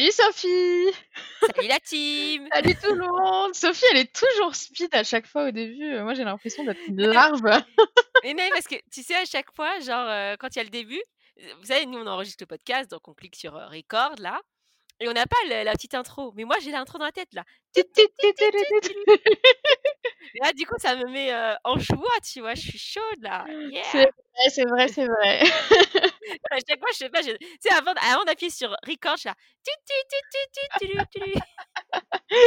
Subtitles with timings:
[0.00, 0.94] Salut Sophie
[1.54, 5.48] Salut la team Salut tout le monde Sophie, elle est toujours speed à chaque fois
[5.48, 5.98] au début.
[6.00, 7.42] Moi, j'ai l'impression d'être une larve.
[8.24, 10.64] Mais non, parce que tu sais, à chaque fois, genre, euh, quand il y a
[10.64, 11.02] le début,
[11.58, 14.40] vous savez, nous, on enregistre le podcast, donc on clique sur euh, record, là,
[15.00, 16.32] et on n'a pas le- la petite intro.
[16.34, 17.44] Mais moi, j'ai l'intro dans la tête, là.
[20.34, 23.22] Et là, du coup, ça me met euh, en joie, tu vois, je suis chaude,
[23.22, 23.46] là.
[23.48, 25.40] Yeah C'est vrai, c'est vrai, c'est vrai.
[26.52, 29.20] À chaque fois, je sais pas, je- tu sais, avant, avant d'appuyer sur record, je
[29.22, 29.34] suis là.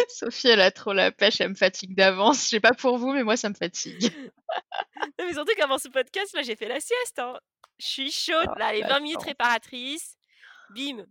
[0.09, 2.43] Sophie, elle a trop la pêche, elle me fatigue d'avance.
[2.43, 4.11] Je sais pas pour vous, mais moi, ça me fatigue.
[5.19, 7.17] Non, mais surtout qu'avant ce podcast, là, j'ai fait la sieste.
[7.19, 7.37] hein.
[7.79, 10.15] Je suis chaude, Oh, là, les 20 minutes réparatrices.
[10.69, 11.05] Bim.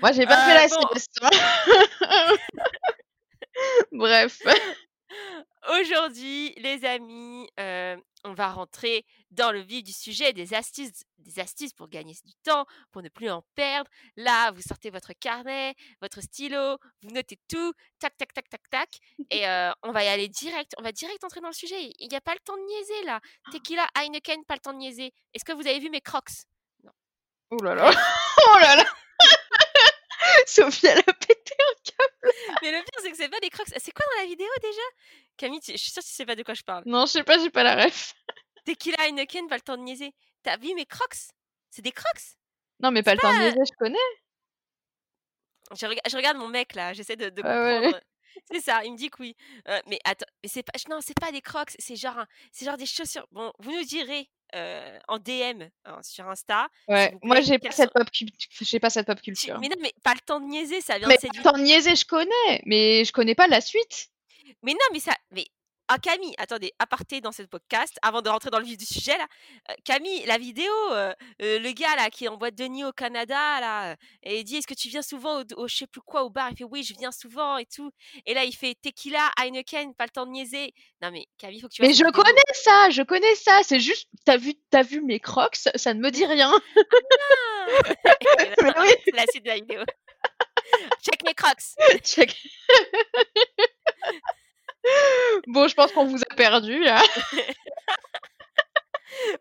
[0.00, 0.88] Moi, j'ai pas Euh, fait la bon.
[0.92, 1.18] sieste.
[1.22, 1.30] hein.
[3.92, 4.38] Bref.
[5.80, 11.40] Aujourd'hui, les amis, euh, on va rentrer dans le vif du sujet des astuces, des
[11.40, 13.88] astuces pour gagner du temps, pour ne plus en perdre.
[14.16, 18.88] Là, vous sortez votre carnet, votre stylo, vous notez tout, tac, tac, tac, tac, tac,
[19.30, 20.72] et euh, on va y aller direct.
[20.78, 21.92] On va direct entrer dans le sujet.
[21.98, 23.20] Il n'y a pas le temps de niaiser là.
[23.50, 25.12] Tequila, Heineken, pas le temps de niaiser.
[25.34, 26.46] Est-ce que vous avez vu mes crocs?
[27.50, 27.90] Oh là là.
[28.48, 28.84] Oh là là.
[30.46, 31.31] Sophie, elle a.
[32.62, 33.66] Mais le pire, c'est que c'est pas des crocs.
[33.76, 34.80] C'est quoi dans la vidéo déjà?
[35.36, 36.84] Camille, tu- je suis sûre que tu sais pas de quoi je parle.
[36.86, 38.14] Non, je sais pas, j'ai pas la ref.
[38.64, 40.12] Tequila, Heineken, pas le temps de niaiser.
[40.42, 41.16] T'as vu mes crocs?
[41.70, 42.22] C'est des crocs?
[42.80, 43.98] Non, mais pas le temps de niaiser, je connais.
[45.74, 48.00] Je, rega- je regarde mon mec là, j'essaie de, de Ah ouais.
[48.50, 49.36] C'est ça, il me dit que oui.
[49.68, 52.64] Euh, mais attends, mais c'est pas, non, c'est pas des crocs, c'est genre, un- c'est
[52.64, 53.26] genre des chaussures.
[53.32, 56.68] Bon, vous nous direz euh, en DM hein, sur Insta.
[56.88, 58.50] Ouais, moi j'ai pas cette pop culture.
[58.60, 59.58] J'ai pas cette pop Tu- culture.
[59.60, 61.42] mais non, mais pas le temps de niaiser, ça vient Mais de séduire.
[61.42, 64.08] tant niaiser, je connais, mais je connais pas la suite.
[64.62, 65.46] Mais non, mais ça, mais
[65.94, 69.18] ah Camille, attendez, aparté dans ce podcast, avant de rentrer dans le vif du sujet
[69.18, 69.26] là,
[69.70, 72.84] euh, Camille, la vidéo, euh, euh, le gars là qui est en boîte de nuit
[72.84, 75.86] au Canada là, et il dit est-ce que tu viens souvent au, au je sais
[75.86, 77.90] plus quoi au bar, il fait oui je viens souvent et tout,
[78.24, 80.72] et là il fait tequila, Heineken, pas le temps de niaiser.
[81.02, 83.60] Non mais Camille, faut que tu Mais je connais ça, je connais ça.
[83.62, 86.58] C'est juste, t'as vu, t'as vu mes crocs, ça ne me dit rien là,
[88.62, 88.88] Mais oui.
[89.04, 89.80] c'est la suite de la vidéo.
[91.02, 91.76] Check mes crocs.
[92.02, 92.34] Check.
[95.46, 95.74] bon, je
[96.42, 97.00] pense qu'on vous a perdu là.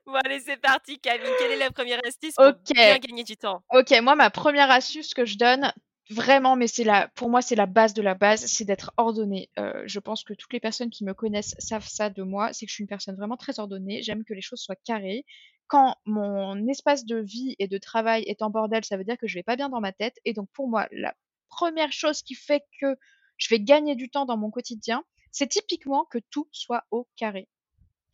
[0.05, 3.63] Bon allez c'est parti Camille, quelle est la première astuce pour bien gagner du temps?
[3.71, 5.71] Ok, moi ma première astuce que je donne,
[6.11, 9.49] vraiment, mais c'est la, pour moi c'est la base de la base, c'est d'être ordonnée.
[9.57, 12.65] Euh, je pense que toutes les personnes qui me connaissent savent ça de moi, c'est
[12.65, 14.03] que je suis une personne vraiment très ordonnée.
[14.03, 15.25] J'aime que les choses soient carrées.
[15.67, 19.27] Quand mon espace de vie et de travail est en bordel, ça veut dire que
[19.27, 20.17] je vais pas bien dans ma tête.
[20.25, 21.15] Et donc pour moi, la
[21.49, 22.97] première chose qui fait que
[23.37, 27.47] je vais gagner du temps dans mon quotidien, c'est typiquement que tout soit au carré.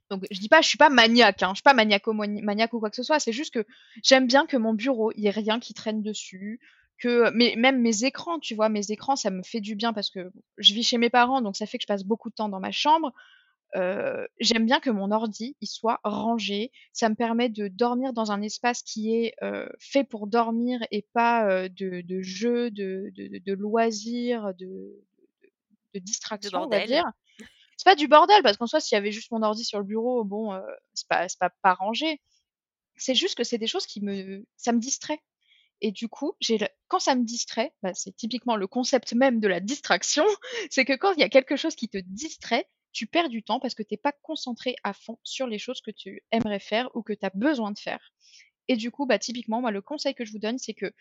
[0.10, 2.90] Donc je dis pas, je suis pas maniaque, hein, je suis pas maniaco-maniaque ou quoi
[2.90, 3.20] que ce soit.
[3.20, 3.66] C'est juste que
[4.04, 6.60] j'aime bien que mon bureau, il y ait rien qui traîne dessus,
[7.00, 10.10] que mais même mes écrans, tu vois, mes écrans, ça me fait du bien parce
[10.10, 12.50] que je vis chez mes parents, donc ça fait que je passe beaucoup de temps
[12.50, 13.12] dans ma chambre.
[13.76, 16.72] Euh, j'aime bien que mon ordi, il soit rangé.
[16.94, 21.06] Ça me permet de dormir dans un espace qui est euh, fait pour dormir et
[21.14, 25.06] pas euh, de, jeux, de- de loisirs, de,
[25.94, 27.06] de, distraction, on va dire.
[27.78, 29.86] C'est pas du bordel parce qu'en soi, s'il y avait juste mon ordi sur le
[29.86, 30.62] bureau, bon, euh,
[30.94, 32.22] c'est pas, c'est pas pas rangé.
[32.96, 35.20] C'est juste que c'est des choses qui me, ça me distrait.
[35.82, 39.40] Et du coup, j'ai le- quand ça me distrait, bah, c'est typiquement le concept même
[39.40, 40.26] de la distraction,
[40.72, 43.60] c'est que quand il y a quelque chose qui te distrait, tu perds du temps
[43.60, 47.04] parce que t'es pas concentré à fond sur les choses que tu aimerais faire ou
[47.04, 48.12] que tu as besoin de faire.
[48.68, 50.92] Et du coup, bah, typiquement, moi, le conseil que je vous donne, c'est que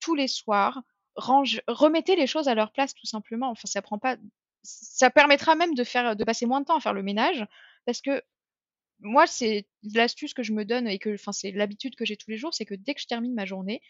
[0.00, 0.82] tous les soirs,
[1.16, 3.50] range, remettez les choses à leur place tout simplement.
[3.50, 4.16] Enfin, ça prend pas,
[4.62, 7.46] ça permettra même de faire, de passer moins de temps à faire le ménage
[7.84, 8.22] parce que
[9.00, 12.30] moi, c'est l'astuce que je me donne et que, enfin, c'est l'habitude que j'ai tous
[12.30, 13.82] les jours, c'est que dès que je termine ma journée,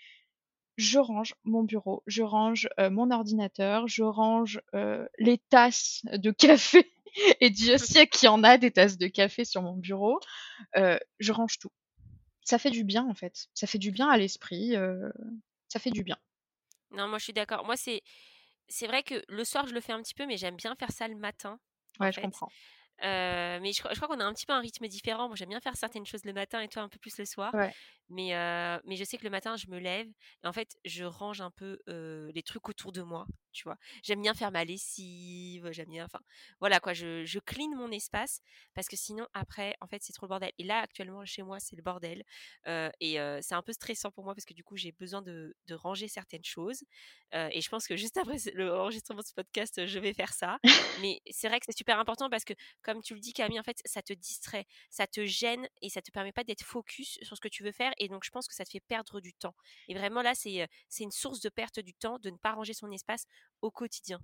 [0.77, 6.31] je range mon bureau, je range euh, mon ordinateur, je range euh, les tasses de
[6.33, 6.93] café.
[7.41, 10.21] Et Dieu sait qu'il y en a des tasses de café sur mon bureau.
[10.77, 11.71] Euh, je range tout.
[12.43, 13.49] Ça fait du bien en fait.
[13.55, 14.77] Ça fait du bien à l'esprit.
[14.77, 15.11] euh,
[15.69, 16.17] ça fait du bien.
[16.97, 17.65] Non, moi je suis d'accord.
[17.65, 18.03] Moi c'est
[18.69, 20.91] c'est vrai que le soir je le fais un petit peu, mais j'aime bien faire
[20.91, 21.59] ça le matin.
[22.01, 22.23] Ouais, je fait.
[22.23, 22.49] comprends.
[23.03, 25.29] Euh, mais je, crois- je crois qu'on a un petit peu un rythme différent.
[25.29, 27.55] Moi j'aime bien faire certaines choses le matin et toi un peu plus le soir.
[27.55, 27.73] Ouais.
[28.09, 28.31] Mais,
[28.85, 30.07] mais je sais que le matin, je me lève
[30.45, 33.77] et en fait, je range un peu les trucs autour de moi, tu vois?
[34.03, 36.21] J'aime bien faire ma lessive, j'aime bien, enfin,
[36.61, 38.41] voilà quoi, je, je clean mon espace
[38.75, 40.53] parce que sinon, après, en fait, c'est trop le bordel.
[40.59, 42.23] Et là, actuellement, chez moi, c'est le bordel.
[43.01, 45.75] et c'est un peu stressant pour moi parce que du coup, j'ai besoin de, de
[45.75, 46.85] ranger certaines choses.
[47.33, 50.59] Et je pense que juste après le enregistrement de ce podcast, je vais faire ça.
[51.01, 53.63] Mais c'est vrai que c'est super important parce que, comme tu le dis, Camille, en
[53.65, 57.37] fait, ça te distrait, ça te gêne et ça te permet pas d'être focus sur
[57.37, 57.93] ce que tu veux faire.
[57.99, 59.55] Et donc, je pense que ça te fait perdre du temps.
[59.89, 60.69] Et vraiment, là, c'est
[61.01, 63.27] une source de perte du temps de ne pas ranger son espace
[63.63, 64.21] au quotidien.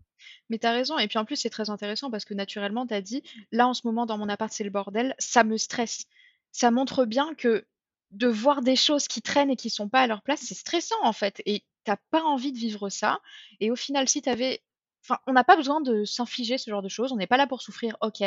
[0.49, 3.23] Mais t'as raison, et puis en plus c'est très intéressant parce que naturellement t'as dit,
[3.51, 6.05] là en ce moment dans mon appart c'est le bordel, ça me stresse.
[6.53, 7.67] Ça montre bien que
[8.11, 11.03] de voir des choses qui traînent et qui sont pas à leur place, c'est stressant
[11.03, 13.21] en fait, et t'as pas envie de vivre ça.
[13.61, 14.63] Et au final, si t'avais,
[15.05, 17.47] enfin, on n'a pas besoin de s'infliger ce genre de choses, on n'est pas là
[17.47, 18.23] pour souffrir, ok.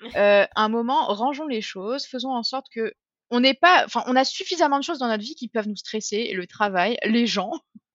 [0.16, 2.94] Euh, à un moment, rangeons les choses, faisons en sorte que
[3.30, 5.76] on n'est pas, enfin, on a suffisamment de choses dans notre vie qui peuvent nous
[5.76, 7.50] stresser, le travail, les gens.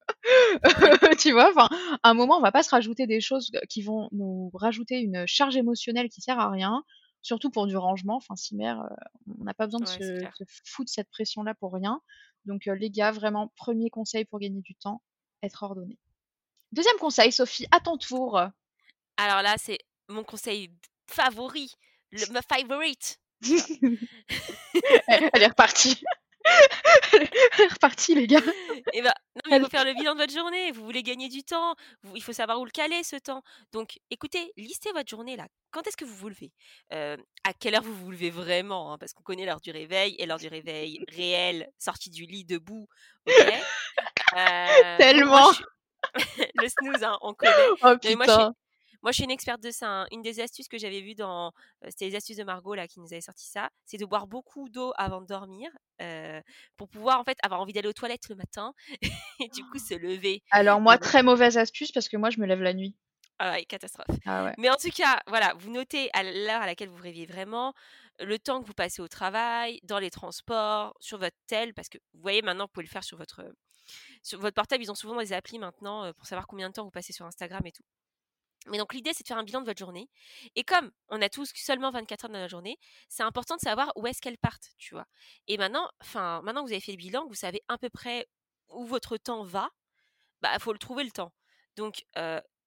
[1.19, 1.69] tu vois, enfin,
[2.03, 5.25] à un moment, on va pas se rajouter des choses qui vont nous rajouter une
[5.25, 6.83] charge émotionnelle qui sert à rien,
[7.21, 8.17] surtout pour du rangement.
[8.17, 11.73] Enfin, si mère, euh, on n'a pas besoin de Ouais, se, foutre cette pression-là pour
[11.73, 12.01] rien.
[12.45, 15.01] Donc, euh, les gars, vraiment, premier conseil pour gagner du temps,
[15.43, 15.97] être ordonné.
[16.71, 18.41] Deuxième conseil, Sophie, à ton tour.
[19.17, 20.71] Alors là, c'est mon conseil
[21.07, 21.71] favori,
[22.11, 23.20] le, favorite.
[25.07, 26.01] Elle, est repartie.
[27.13, 28.39] elle est repartie, les gars.
[28.93, 30.71] Et ben, non, mais il faut faire le bilan de votre journée.
[30.71, 31.75] Vous voulez gagner du temps.
[32.03, 33.43] vous- il faut savoir où le caler, ce temps.
[33.73, 35.47] Donc, écoutez, listez votre journée là.
[35.71, 36.51] Quand est-ce que vous vous levez?
[36.93, 40.15] Euh, À quelle heure vous vous levez vraiment hein, Parce qu'on connaît l'heure du réveil
[40.17, 42.87] et l'heure du réveil réel, sortie du lit, debout.
[43.27, 43.33] Euh,
[44.33, 45.51] moi, Tellement.
[45.53, 45.63] je
[46.55, 47.53] le snooze, hein, on connaît.
[47.83, 48.53] Oh mais moi, je suis, putain.
[49.01, 49.87] Moi, je suis une experte de ça.
[50.01, 50.07] hein.
[50.11, 51.51] Une des astuces que j'avais vues dans.
[51.89, 53.69] C'était les astuces de Margot là, qui nous avait sorti ça.
[53.85, 55.69] C'est de boire beaucoup d'eau avant de dormir
[56.01, 56.41] euh,
[56.77, 58.73] pour pouvoir en fait avoir envie d'aller aux toilettes le matin
[59.39, 60.43] et du coup se lever.
[60.51, 62.95] Alors, moi, très mauvaise astuce parce que moi, je me lève la nuit.
[63.39, 64.15] ah ouais, catastrophe.
[64.25, 64.53] Ah ouais.
[64.57, 67.73] Mais en tout cas, voilà, vous notez à l'heure à laquelle vous réveillez vraiment,
[68.19, 71.97] le temps que vous passez au travail, dans les transports, sur votre tel, parce que
[72.13, 73.41] vous voyez maintenant, vous pouvez le faire sur votre,
[74.21, 74.83] sur votre portable.
[74.83, 77.61] Ils ont souvent des applis maintenant pour savoir combien de temps vous passez sur Instagram
[77.65, 77.83] et tout.
[78.67, 80.09] Mais donc l'idée, c'est de faire un bilan de votre journée.
[80.55, 82.77] Et comme on a tous seulement 24 heures dans la journée,
[83.09, 85.07] c'est important de savoir où est-ce qu'elles partent, tu vois?
[85.47, 88.27] Et maintenant, enfin, maintenant que vous avez fait le bilan, vous savez à peu près
[88.69, 89.69] où votre temps va,
[90.41, 91.33] bah faut le trouver le temps.
[91.75, 92.05] Donc,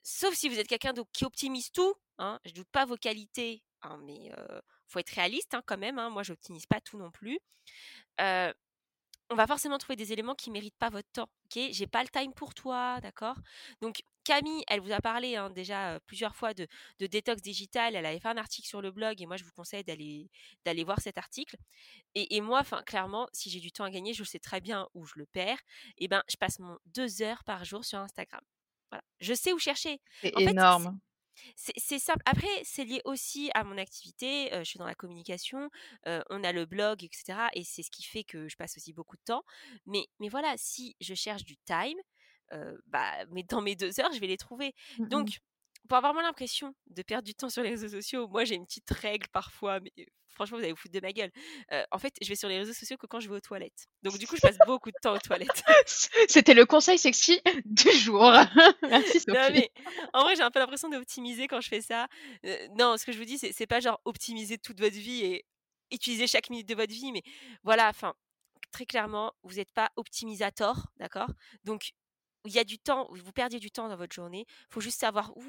[0.02, 3.98] sauf si vous êtes quelqu'un qui optimise tout, hein, je doute pas vos qualités, hein,
[4.04, 5.98] mais euh, faut être réaliste hein, quand même.
[5.98, 7.38] Hein, moi, j'optimise pas tout non plus.
[8.20, 8.52] Euh,
[9.30, 11.28] on va forcément trouver des éléments qui méritent pas votre temps.
[11.46, 13.36] Ok, j'ai pas le time pour toi, d'accord?
[13.80, 16.66] Donc Camille, elle vous a parlé hein, déjà euh, plusieurs fois de,
[16.98, 17.94] de détox digital.
[17.94, 20.30] Elle avait fait un article sur le blog et moi je vous conseille d'aller
[20.64, 21.56] d'aller voir cet article.
[22.14, 24.88] Et, et moi, enfin clairement, si j'ai du temps à gagner, je sais très bien
[24.94, 25.60] où je le perds.
[25.98, 28.42] Et ben, je passe mon deux heures par jour sur Instagram.
[28.90, 30.00] Voilà, je sais où chercher.
[30.22, 30.54] C'est fait,
[31.56, 32.22] c'est- simple.
[32.26, 34.52] Après, c'est lié aussi à mon activité.
[34.54, 35.70] euh, je suis dans la communication.
[36.06, 37.48] euh, on a le blog, etc.
[37.54, 39.44] Et c'est ce qui fait que je passe aussi beaucoup de temps.
[39.86, 41.98] Mais, mais voilà, si je cherche du time,
[42.52, 44.74] euh, bah, mais dans mes deux heures, je vais les trouver.
[44.98, 45.08] Mm, mm.
[45.08, 45.38] Donc,
[45.88, 48.66] pour avoir moins l'impression de perdre du temps sur les réseaux sociaux, moi, j'ai une
[48.66, 49.80] petite règle parfois.
[49.80, 49.92] Mais
[50.34, 51.30] franchement, vous allez vous foutre de ma gueule.
[51.72, 53.86] Euh, en fait, je vais sur les réseaux sociaux que quand je vais aux toilettes.
[54.02, 55.62] Donc, du coup, je passe beaucoup de temps aux toilettes.
[56.28, 58.22] C'était le conseil sexy du jour.
[58.82, 59.52] Merci Non, Sophie.
[59.52, 59.70] mais
[60.12, 62.08] en vrai, j'ai un peu l'impression d'optimiser quand je fais ça.
[62.44, 65.44] Euh, non, ce que je vous dis, c'est pas genre optimiser toute votre vie et
[65.90, 67.22] utiliser chaque minute de votre vie, mais
[67.62, 68.14] voilà, enfin,
[68.72, 71.30] très clairement, vous n'êtes pas optimisateur, d'accord?
[71.62, 71.92] Donc,
[72.46, 75.36] il y a du temps, vous perdiez du temps dans votre journée, faut juste savoir
[75.36, 75.44] où.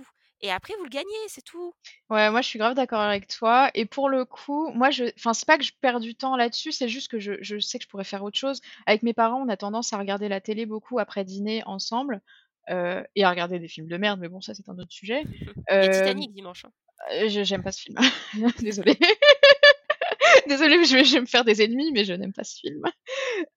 [0.45, 1.73] Et après, vous le gagnez, c'est tout.
[2.11, 3.71] Ouais, moi je suis grave d'accord avec toi.
[3.73, 6.71] Et pour le coup, moi je, enfin c'est pas que je perds du temps là-dessus,
[6.71, 8.61] c'est juste que je, je sais que je pourrais faire autre chose.
[8.85, 12.21] Avec mes parents, on a tendance à regarder la télé beaucoup après dîner ensemble
[12.69, 14.19] euh, et à regarder des films de merde.
[14.19, 15.23] Mais bon, ça c'est un autre sujet.
[15.71, 16.65] Et Euh, Titanic dimanche.
[16.65, 16.71] hein.
[17.13, 17.97] euh, j'aime pas ce film.
[18.59, 18.99] Désolée.
[20.47, 22.83] Désolée, je vais, je vais me faire des ennemis, mais je n'aime pas ce film.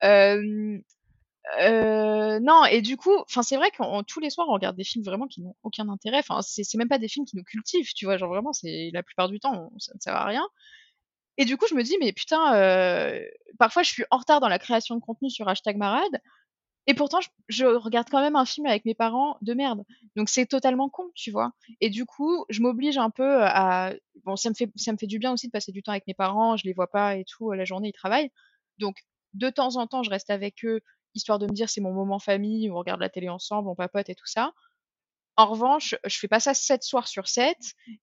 [0.04, 0.78] Euh,
[1.60, 4.84] euh, non, et du coup, enfin, c'est vrai qu'on tous les soirs on regarde des
[4.84, 6.18] films vraiment qui n'ont aucun intérêt.
[6.18, 8.16] Enfin, c'est même pas des films qui nous cultivent, tu vois.
[8.18, 10.46] Genre vraiment, c'est la plupart du temps, on- ça ne sert à rien.
[11.38, 13.20] Et du coup, je me dis, mais putain, euh,
[13.58, 16.20] parfois je suis en retard dans la création de contenu sur hashtag marade,
[16.86, 19.84] et pourtant je, regarde quand même un film avec mes parents de merde.
[20.16, 21.52] Donc c'est totalement con, tu vois.
[21.80, 23.92] Et du coup, je m'oblige un peu à,
[24.24, 26.06] bon, ça me fait, ça me fait du bien aussi de passer du temps avec
[26.06, 26.56] mes parents.
[26.56, 28.30] Je les vois pas et tout, la journée ils travaillent.
[28.78, 28.96] Donc
[29.34, 30.80] de temps en temps, je reste avec eux,
[31.18, 34.08] histoire de me dire c'est mon moment famille, on regarde la télé ensemble, on papote
[34.08, 34.52] et tout ça.
[35.36, 37.56] En revanche, je fais pas ça 7 soirs sur 7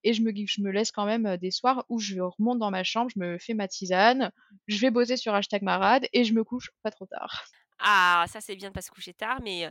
[0.04, 2.84] et je me, je me laisse quand même des soirs où je remonte dans ma
[2.84, 4.32] chambre, je me fais ma tisane,
[4.68, 7.44] je vais bosser sur hashtag marade et je me couche pas trop tard.
[7.78, 9.70] Ah, ça c'est bien de pas se coucher tard, mais,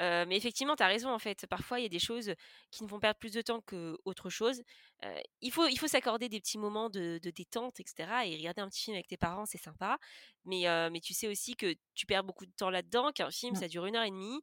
[0.00, 1.46] euh, mais effectivement, tu as raison en fait.
[1.46, 2.34] Parfois, il y a des choses
[2.70, 4.62] qui nous font perdre plus de temps qu'autre chose.
[5.04, 8.26] Euh, il faut, il faut s'accorder des petits moments de, de détente, etc.
[8.26, 9.98] Et regarder un petit film avec tes parents, c'est sympa.
[10.44, 13.54] Mais, euh, mais tu sais aussi que tu perds beaucoup de temps là-dedans, qu'un film,
[13.54, 13.56] Mmh.
[13.56, 14.40] ça dure une heure et demie.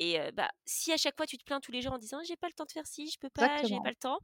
[0.00, 2.36] Et bah, si à chaque fois tu te plains tous les jours en disant j'ai
[2.36, 4.18] pas le temps de faire ci, je peux pas, j'ai pas le temps,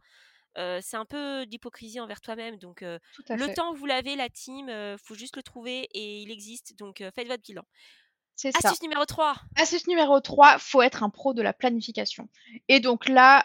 [0.59, 2.57] euh, c'est un peu d'hypocrisie envers toi-même.
[2.59, 2.99] Donc euh,
[3.33, 3.55] le fait.
[3.55, 6.77] temps, vous l'avez, la team, euh, faut juste le trouver et il existe.
[6.79, 7.63] Donc faites votre bilan.
[8.41, 8.71] C'est ça.
[8.71, 9.37] Astuce numéro 3.
[9.57, 12.31] Astuce numéro 3, faut être un pro de la planification.
[12.69, 13.45] Et donc là,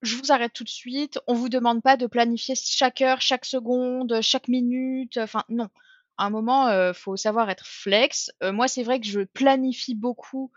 [0.00, 1.18] je vous arrête tout de suite.
[1.26, 5.18] On vous demande pas de planifier chaque heure, chaque seconde, chaque minute.
[5.18, 5.68] Enfin, non.
[6.16, 8.30] À un moment, euh, faut savoir être flex.
[8.42, 10.50] Euh, moi, c'est vrai que je planifie beaucoup.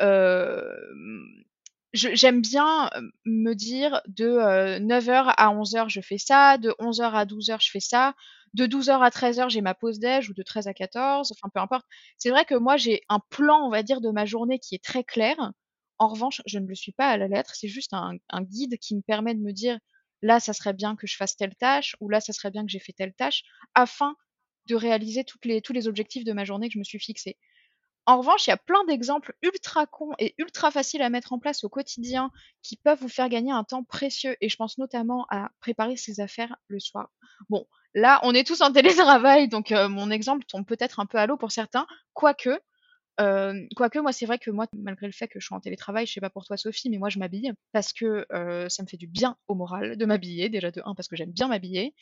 [0.00, 0.60] Euh,
[1.94, 6.58] J'aime bien euh, me dire de euh, 9h à 11h, je fais ça.
[6.58, 8.14] De 11h à 12h, je fais ça.
[8.54, 11.32] De 12h à 13h, j'ai ma pause déj ou de 13 à 14.
[11.32, 11.86] Enfin, peu importe.
[12.18, 14.84] C'est vrai que moi, j'ai un plan, on va dire, de ma journée qui est
[14.84, 15.36] très clair.
[15.98, 17.54] En revanche, je ne le suis pas à la lettre.
[17.54, 19.78] C'est juste un, guide qui me permet de me dire
[20.22, 22.70] là, ça serait bien que je fasse telle tâche ou là, ça serait bien que
[22.70, 24.14] j'ai fait telle tâche afin
[24.66, 27.38] de réaliser tous les objectifs de ma journée que je me suis fixés.
[28.08, 31.38] En revanche, il y a plein d'exemples ultra cons et ultra faciles à mettre en
[31.38, 32.30] place au quotidien
[32.62, 34.34] qui peuvent vous faire gagner un temps précieux.
[34.40, 37.10] Et je pense notamment à préparer ses affaires le soir.
[37.50, 41.18] Bon, là, on est tous en télétravail, donc euh, mon exemple tombe peut-être un peu
[41.18, 42.58] à l'eau pour certains, quoique.
[43.20, 46.06] Euh, quoique moi c'est vrai que moi malgré le fait que je suis en télétravail,
[46.06, 48.88] je sais pas pour toi Sophie, mais moi je m'habille parce que euh, ça me
[48.88, 50.48] fait du bien au moral de m'habiller.
[50.48, 51.94] Déjà de un parce que j'aime bien m'habiller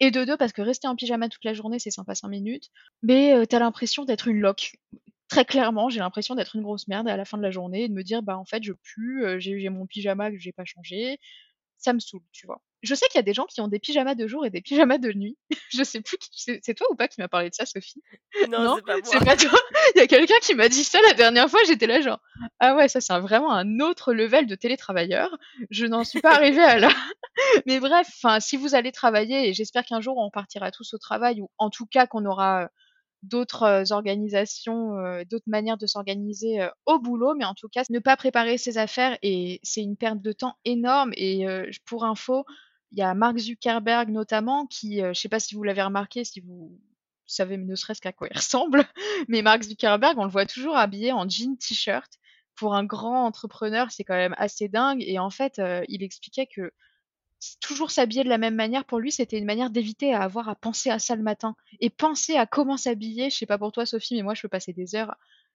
[0.00, 2.70] et de deux parce que rester en pyjama toute la journée c'est sympa 5 minutes,
[3.02, 4.72] mais t'as l'impression d'être une loque
[5.34, 7.88] très clairement, j'ai l'impression d'être une grosse merde à la fin de la journée et
[7.88, 10.52] de me dire bah en fait je pue, euh, j'ai j'ai mon pyjama que j'ai
[10.52, 11.18] pas changé,
[11.76, 12.62] ça me saoule, tu vois.
[12.82, 14.60] Je sais qu'il y a des gens qui ont des pyjamas de jour et des
[14.60, 15.36] pyjamas de nuit.
[15.72, 16.28] je sais plus qui
[16.62, 18.00] c'est toi ou pas qui m'a parlé de ça, Sophie?
[18.48, 19.02] Non, Non, c'est pas moi.
[19.04, 19.58] c'est pas toi.
[19.96, 22.20] Il y a quelqu'un qui m'a dit ça la dernière fois, j'étais là genre
[22.60, 25.36] ah ouais, ça c'est vraiment un autre level de télétravailleur.
[25.70, 26.90] Je n'en suis pas arrivée à là.
[27.66, 30.98] Mais bref, enfin si vous allez travailler et j'espère qu'un jour on partira tous au
[30.98, 32.68] travail ou en tout cas qu'on aura
[33.24, 34.96] d'autres organisations,
[35.30, 39.18] d'autres manières de s'organiser au boulot, mais en tout cas, ne pas préparer ses affaires
[39.22, 41.12] et c'est une perte de temps énorme.
[41.16, 41.46] Et
[41.84, 42.44] pour info,
[42.92, 46.40] il y a Mark Zuckerberg notamment qui, je sais pas si vous l'avez remarqué, si
[46.40, 46.78] vous
[47.26, 48.84] savez ne serait-ce qu'à quoi il ressemble,
[49.28, 52.12] mais Mark Zuckerberg, on le voit toujours habillé en jean t-shirt.
[52.56, 55.02] Pour un grand entrepreneur, c'est quand même assez dingue.
[55.04, 56.72] Et en fait, il expliquait que
[57.60, 60.54] toujours s'habiller de la même manière, pour lui, c'était une manière d'éviter à avoir à
[60.54, 61.56] penser à ça le matin.
[61.80, 64.48] Et penser à comment s'habiller, je sais pas pour toi, Sophie, mais moi, je peux
[64.48, 65.14] passer des heures.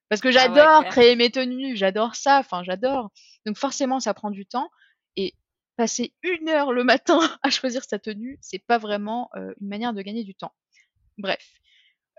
[0.10, 3.12] Parce que Ah ouais, j'adore créer mes tenues, j'adore ça, enfin, j'adore.
[3.46, 4.70] Donc, forcément, ça prend du temps.
[5.16, 5.36] Et
[5.76, 9.94] passer une heure le matin à choisir sa tenue, c'est pas vraiment euh, une manière
[9.94, 10.54] de gagner du temps.
[11.18, 11.54] Bref.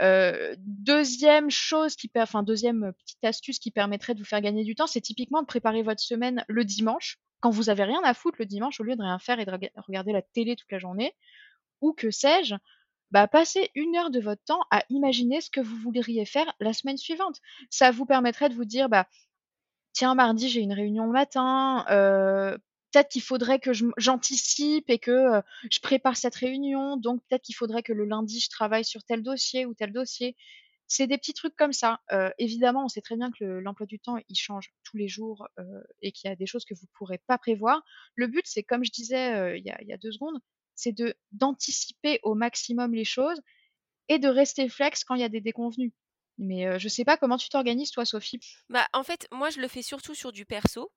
[0.02, 4.74] Euh, deuxième chose qui, enfin deuxième petite astuce qui permettrait de vous faire gagner du
[4.74, 8.36] temps, c'est typiquement de préparer votre semaine le dimanche, quand vous avez rien à foutre
[8.40, 10.78] le dimanche, au lieu de rien faire et de rega- regarder la télé toute la
[10.78, 11.14] journée,
[11.80, 12.54] ou que sais-je,
[13.12, 16.72] bah passez une heure de votre temps à imaginer ce que vous voudriez faire la
[16.72, 17.40] semaine suivante.
[17.70, 19.06] Ça vous permettrait de vous dire, bah
[19.92, 22.56] tiens, mardi j'ai une réunion le matin, euh,
[22.92, 27.54] peut-être qu'il faudrait que j'anticipe et que euh, je prépare cette réunion, donc peut-être qu'il
[27.54, 30.36] faudrait que le lundi je travaille sur tel dossier ou tel dossier.
[30.92, 32.00] C'est des petits trucs comme ça.
[32.10, 35.06] Euh, évidemment, on sait très bien que le- l'emploi du temps, il change tous les
[35.06, 37.84] jours euh, et qu'il y a des choses que vous ne pourrez pas prévoir.
[38.16, 40.40] Le but, c'est comme je disais euh, il y, a, deux secondes,
[40.74, 40.92] c'est
[41.30, 43.40] d'anticiper au maximum les choses
[44.08, 45.92] et de rester flex quand il y a des déconvenus.
[46.38, 48.40] Mais je sais pas comment tu t'organises, toi, Sophie.
[48.68, 50.90] Bah, en fait, moi, je le fais surtout sur du perso.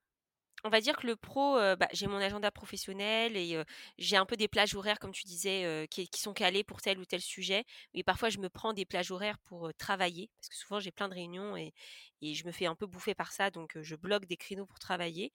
[0.65, 3.65] On va dire que le pro, euh, bah, j'ai mon agenda professionnel et euh,
[3.97, 6.99] j'ai un peu des plages horaires, comme tu disais, euh, qui, sont calées pour tel
[6.99, 7.65] ou tel sujet.
[7.93, 11.09] Mais parfois, je me prends des plages horaires pour travailler, parce que souvent, j'ai plein
[11.09, 11.73] de réunions et,
[12.21, 15.33] je me fais un peu bouffer par ça, donc je bloque des créneaux pour travailler.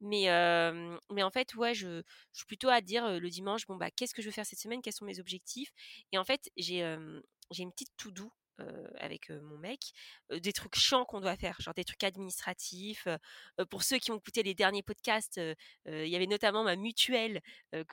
[0.00, 4.22] Mais, en fait, ouais, je, suis plutôt à dire le dimanche, bon, bah, qu'est-ce que
[4.22, 5.72] je veux faire cette semaine, quels sont mes objectifs?
[6.12, 8.32] Et en fait, j'ai une petite to-do
[8.98, 9.80] avec euh, mon mec,
[10.30, 13.06] des trucs chiants qu'on doit faire, genre des trucs administratifs.
[13.70, 15.40] pour ceux qui ont écouté les derniers podcasts,
[15.86, 17.40] il y avait notamment ma mutuelle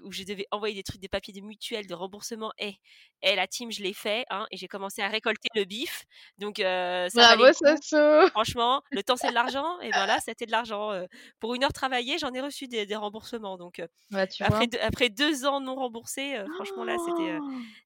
[0.01, 2.51] où je devais envoyer des trucs, des papiers de mutuelle, de remboursement.
[2.59, 2.75] Et,
[3.21, 6.05] et la team, je l'ai fait, hein, et j'ai commencé à récolter le bif.
[6.37, 7.51] Donc ça Bravo.
[7.53, 10.91] Soso Franchement, le temps c'est de l'argent, et ben là c'était de l'argent.
[11.39, 13.57] pour une heure travaillée, j'en ai reçu des, des remboursements.
[13.57, 13.81] Donc
[14.11, 17.37] Bah, tu après, deux, après deux ans non remboursés, franchement là c'était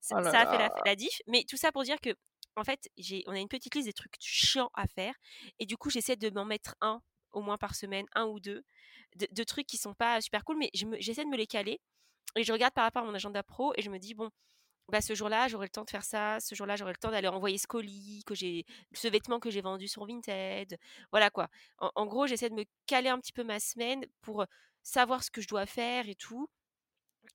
[0.02, 1.22] ça, Oh là ça a fait la diff.
[1.28, 2.10] Mais tout ça pour dire que
[2.56, 5.16] en fait, j'ai, on a une petite liste des trucs chiants à faire,
[5.60, 8.64] et du coup j'essaie de m'en mettre un au moins par semaine, un ou deux,
[9.16, 11.80] de, trucs qui sont pas super cool, mais j'essaie de me les caler.
[12.36, 14.30] Et je regarde par rapport à mon agenda pro et je me dis, bon,
[14.88, 17.28] bah, ce jour-là, j'aurai le temps de faire ça, ce jour-là, j'aurai le temps d'aller
[17.28, 20.78] envoyer ce colis, que j'ai, ce vêtement que j'ai vendu sur Vinted.
[21.12, 21.50] Voilà quoi.
[21.80, 24.46] En, gros, j'essaie de me caler un petit peu ma semaine pour
[24.84, 26.50] savoir ce que je dois faire et tout.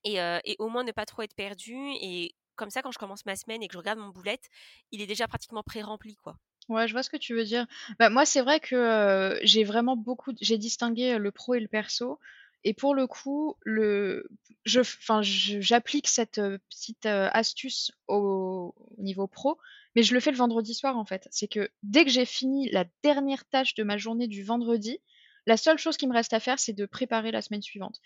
[0.04, 1.76] Et, et au moins ne pas trop être perdu.
[2.00, 4.48] Et comme ça, quand je commence ma semaine et que je regarde mon boulette,
[4.92, 6.38] il est déjà pratiquement pré-rempli, quoi.
[6.68, 7.66] Ouais, je vois ce que tu veux dire.
[7.98, 12.18] Bah, moi, c'est vrai que j'ai vraiment beaucoup, j'ai distingué le pro et le perso.
[12.64, 14.28] Et pour le coup, le,
[14.64, 14.80] je,
[15.22, 19.56] j'applique cette petite astuce au, niveau pro,
[19.94, 21.28] mais je le fais le vendredi soir en fait.
[21.30, 24.98] C'est que dès que j'ai fini la dernière tâche de ma journée du vendredi,
[25.46, 28.00] la seule chose qui me reste à faire, c'est de préparer la semaine suivante.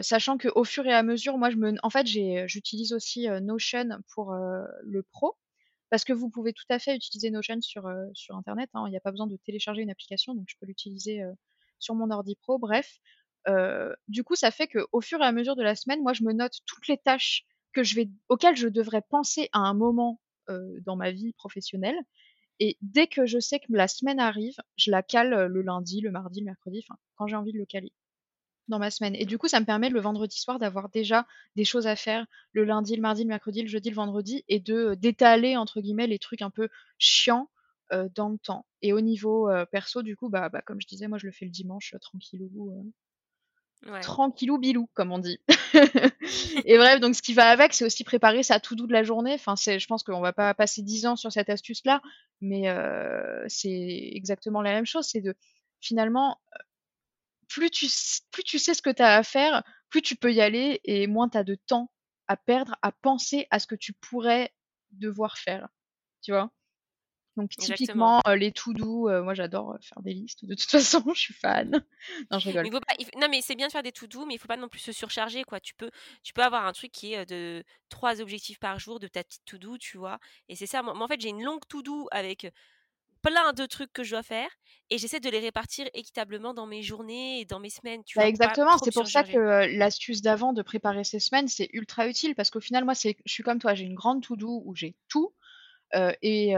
[0.00, 1.50] Sachant que au fur et à mesure, moi,
[1.82, 5.36] en fait, j'utilise aussi Notion pour le pro
[5.90, 7.86] parce que vous pouvez tout à fait utiliser Notion sur,
[8.30, 8.70] Internet.
[8.74, 8.84] Hein.
[8.86, 11.22] Il n'y a pas besoin de télécharger une application, donc je peux l'utiliser
[11.78, 12.58] sur mon ordi pro.
[12.58, 12.98] Bref,
[14.08, 16.32] du coup, ça fait qu'au fur et à mesure de la semaine, moi, je me
[16.32, 17.82] note toutes les tâches que
[18.28, 21.98] auxquelles je devrais penser à un moment dans ma vie professionnelle.
[22.60, 26.10] Et dès que je sais que la semaine arrive, je la cale le lundi, le
[26.10, 26.84] mardi, le mercredi,
[27.16, 27.92] quand j'ai envie de le caler
[28.68, 29.14] dans ma semaine.
[29.16, 32.26] Et du coup, ça me permet le vendredi soir d'avoir déjà des choses à faire
[32.52, 36.06] le lundi, le mardi, le mercredi, le jeudi, le vendredi, et de d'étaler entre guillemets
[36.06, 36.68] les trucs un peu
[36.98, 37.48] chiants
[38.14, 38.66] dans le temps.
[38.82, 41.44] Et au niveau perso, du coup, bah, bah, comme je disais, moi je le fais
[41.44, 42.92] le dimanche tranquillou
[44.00, 45.38] tranquillou bilou, comme on dit.
[46.64, 49.02] et bref, donc ce qui va avec, c'est aussi préparer sa tout doux de la
[49.02, 49.34] journée.
[49.34, 52.00] Enfin, c'est, je pense qu'on va pas passer dix ans sur cette astuce-là,
[52.40, 55.06] mais euh, c'est exactement la même chose.
[55.06, 55.34] C'est de
[55.80, 56.58] finalement, euh,
[57.54, 57.86] plus tu,
[58.32, 61.06] plus tu sais ce que tu as à faire, plus tu peux y aller et
[61.06, 61.90] moins tu as de temps
[62.26, 64.52] à perdre à penser à ce que tu pourrais
[64.90, 65.68] devoir faire.
[66.22, 66.50] Tu vois?
[67.36, 70.44] Donc typiquement les tout doux, moi j'adore faire des listes.
[70.44, 71.84] De toute façon, je suis fan.
[72.30, 72.68] non, je rigole.
[73.16, 74.80] non, mais c'est bien de faire des tout doux, mais il faut pas non plus
[74.80, 75.60] se surcharger, quoi.
[75.60, 75.90] Tu peux,
[76.24, 79.44] tu peux avoir un truc qui est de trois objectifs par jour de ta petite
[79.44, 80.18] tout doux, tu vois?
[80.48, 80.82] Et c'est ça.
[80.82, 82.52] Moi, en fait, j'ai une longue tout doux avec
[83.24, 84.48] plein de trucs que je dois faire
[84.90, 88.04] et j'essaie de les répartir équitablement dans mes journées et dans mes semaines.
[88.04, 92.06] Tu bah, exactement, c'est pour ça que l'astuce d'avant de préparer ces semaines, c'est ultra
[92.06, 94.62] utile parce qu'au final, moi, c'est, je suis comme toi, j'ai une grande to do
[94.64, 95.32] où j'ai tout
[96.22, 96.54] et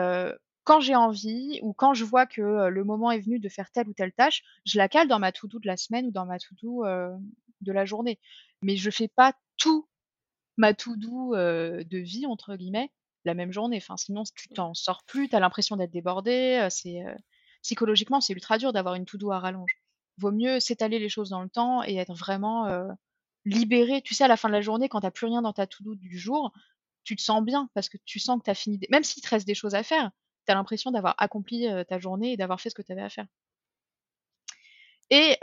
[0.65, 3.89] quand j'ai envie ou quand je vois que le moment est venu de faire telle
[3.89, 6.39] ou telle tâche, je la cale dans ma to-do de la semaine ou dans ma
[6.39, 6.85] to-do
[7.61, 8.19] de la journée.
[8.63, 9.87] Mais je fais pas tout
[10.57, 12.91] ma to-do de vie entre guillemets
[13.27, 13.77] la même journée.
[13.77, 16.67] Enfin, sinon tu t'en sors plus, tu as l'impression d'être débordé.
[16.71, 17.05] C'est
[17.63, 19.77] psychologiquement c'est ultra dur d'avoir une to-do à rallonge.
[20.19, 22.69] Vaut mieux s'étaler les choses dans le temps et être vraiment
[23.45, 24.03] libéré.
[24.03, 25.95] Tu sais, à la fin de la journée, quand t'as plus rien dans ta to-do
[25.95, 26.53] du jour,
[27.05, 28.81] tu te sens bien parce que tu sens que tu as fini.
[28.91, 30.11] Même s'il te reste des choses à faire,
[30.47, 33.11] tu as l'impression d'avoir accompli ta journée et d'avoir fait ce que tu avais à
[33.11, 33.27] faire.
[35.11, 35.37] Et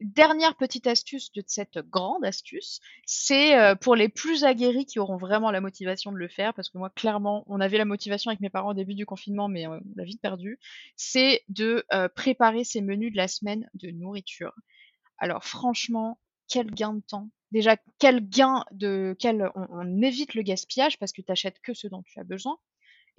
[0.00, 5.50] dernière petite astuce de cette grande astuce, c'est pour les plus aguerris qui auront vraiment
[5.50, 8.48] la motivation de le faire, parce que moi clairement, on avait la motivation avec mes
[8.48, 10.58] parents au début du confinement, mais on l'a vite perdu,
[10.96, 14.54] c'est de préparer ses menus de la semaine de nourriture.
[15.18, 17.28] Alors franchement, quel gain de temps.
[17.52, 21.74] Déjà, quel gain de quel on, on évite le gaspillage parce que tu n'achètes que
[21.74, 22.58] ce dont tu as besoin.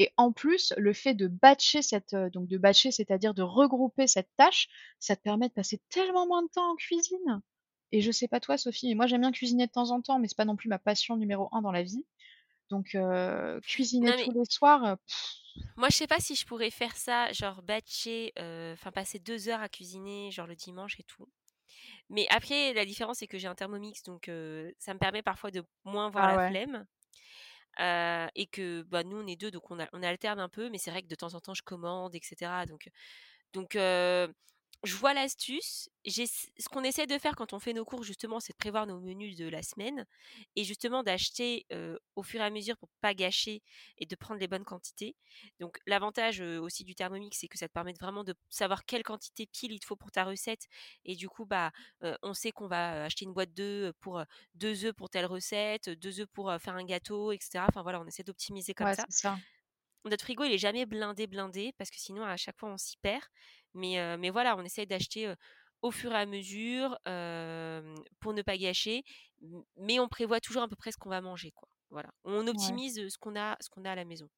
[0.01, 4.07] Et en plus, le fait de batcher cette, euh, donc de batcher, c'est-à-dire de regrouper
[4.07, 7.43] cette tâche, ça te permet de passer tellement moins de temps en cuisine.
[7.91, 10.17] Et je sais pas toi, Sophie, mais moi j'aime bien cuisiner de temps en temps,
[10.17, 12.03] mais c'est pas non plus ma passion numéro un dans la vie.
[12.71, 14.83] Donc euh, cuisiner tous les soirs.
[14.85, 14.95] Euh,
[15.75, 18.33] moi, je sais pas si je pourrais faire ça, genre batcher,
[18.73, 21.29] enfin passer deux heures à cuisiner, genre le dimanche et tout.
[22.09, 24.31] Mais après, la différence c'est que j'ai un thermomix, donc
[24.79, 26.87] ça me permet parfois de moins voir ah la flemme
[27.79, 31.01] et que bah, nous on est deux donc on, alterne un peu mais c'est vrai
[31.01, 32.89] que de temps en temps je commande etc donc
[33.53, 33.75] donc
[34.83, 35.89] je vois l'astuce.
[36.07, 38.99] Ce qu'on essaie de faire quand on fait nos cours, justement, c'est de prévoir nos
[38.99, 40.05] menus de la semaine
[40.55, 41.67] et justement d'acheter
[42.15, 43.61] au fur et à mesure pour pas gâcher
[43.99, 45.15] et de prendre les bonnes quantités.
[45.59, 49.45] Donc, l'avantage aussi du Thermomix, c'est que ça te permet vraiment de savoir quelle quantité
[49.45, 50.65] pile il te faut pour ta recette.
[51.05, 51.71] Et du coup, bah,
[52.23, 54.23] on sait qu'on va acheter une boîte d'œufs pour
[54.55, 57.65] deux œufs pour telle recette, deux œufs pour faire un gâteau, etc.
[57.69, 59.05] Enfin voilà, on essaie d'optimiser comme ça.
[60.05, 62.97] Notre frigo, il est jamais blindé, blindé, parce que sinon, à chaque fois, on s'y
[62.97, 63.23] perd.
[63.73, 65.33] Mais, mais voilà, on essaye d'acheter
[65.81, 66.97] au fur et à mesure
[68.19, 69.03] pour ne pas gâcher,
[69.77, 71.51] mais on prévoit toujours à peu près ce qu'on va manger.
[71.51, 71.69] Quoi.
[71.89, 72.09] Voilà.
[72.23, 74.29] On optimise ce qu'on a, ce qu'on a à la maison.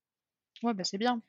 [0.62, 1.22] Ouais, bah c'est bien.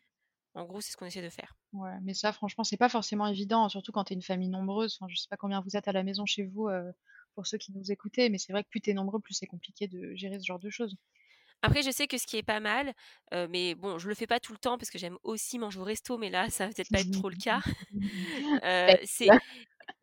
[0.55, 1.57] En gros, c'est ce qu'on essaie de faire.
[1.73, 4.97] Ouais, mais ça, franchement, c'est pas forcément évident, surtout quand tu es une famille nombreuse.
[5.01, 6.69] Enfin, je sais pas combien vous êtes à la maison chez vous
[7.35, 9.47] pour ceux qui nous écoutez, mais c'est vrai que plus tu es nombreux, plus c'est
[9.47, 10.97] compliqué de gérer ce genre de choses.
[11.67, 12.93] Après, je sais que ce qui est pas mal,
[13.33, 15.81] euh, mais bon, je le fais pas tout le temps parce que j'aime aussi manger
[15.81, 17.61] au resto, mais là, ça va peut-être pas être trop le cas.
[18.65, 19.29] Euh, c'est,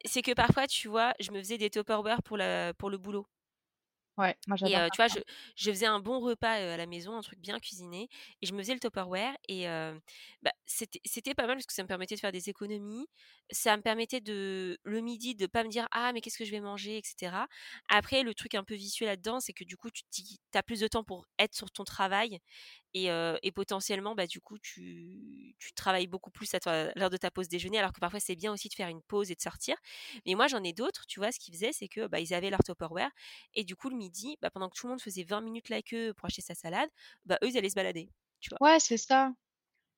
[0.06, 3.28] c'est que parfois, tu vois, je me faisais des Tupperware pour, la, pour le boulot.
[4.18, 5.20] Ouais, moi Et j'adore euh, tu vois, je,
[5.56, 8.10] je faisais un bon repas euh, à la maison, un truc bien cuisiné,
[8.42, 9.98] et je me faisais le Tupperware, et euh,
[10.44, 13.08] bah, c'était, c'était pas mal parce que ça me permettait de faire des économies,
[13.52, 16.52] ça me permettait de, le midi, de pas me dire ah mais qu'est-ce que je
[16.52, 17.48] vais manger, etc.
[17.90, 20.04] Après, le truc un peu vicieux là-dedans, c'est que du coup, tu
[20.54, 22.40] as plus de temps pour être sur ton travail,
[22.94, 23.10] et,
[23.44, 27.48] et potentiellement, bah, du coup, tu, tu travailles beaucoup plus à, l'heure de ta pause
[27.48, 29.76] déjeuner, alors que parfois c'est bien aussi de faire une pause et de sortir.
[30.26, 32.50] Mais moi, j'en ai d'autres, tu vois, ce qu'ils faisaient, c'est que bah, ils avaient
[32.50, 33.12] leur Tupperware,
[33.54, 35.82] et du coup, le midi, bah, pendant que tout le monde faisait 20 minutes la
[35.82, 36.90] queue pour acheter sa salade,
[37.26, 38.10] bah, eux, ils allaient se balader.
[38.40, 38.58] Tu vois.
[38.62, 39.34] Ouais, c'est ça.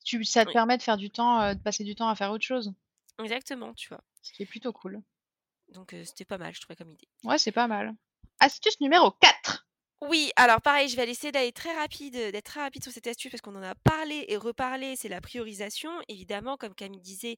[0.03, 2.43] Tu, ça te permet de faire du temps, de passer du temps à faire autre
[2.43, 2.73] chose.
[3.19, 4.03] Exactement, tu vois.
[4.21, 5.01] Ce qui est plutôt cool.
[5.69, 7.07] Donc, c'était pas mal, je trouvais, comme idée.
[7.23, 7.95] Ouais, c'est pas mal.
[8.39, 9.62] Astuce numéro 4.
[10.09, 13.31] Oui, alors pareil, je vais essayer d'aller très rapide, d'être très rapide sur cette astuce
[13.31, 15.91] parce qu'on en a parlé et reparlé, c'est la priorisation.
[16.09, 17.37] Évidemment, comme Camille disait,